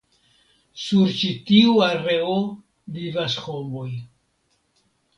Sur 0.85 1.11
ĉi 1.19 1.29
tiu 1.51 1.77
areo 1.89 2.33
vivas 2.99 3.39
homoj. 3.47 3.89